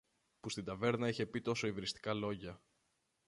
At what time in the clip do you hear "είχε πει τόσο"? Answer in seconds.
1.07-1.67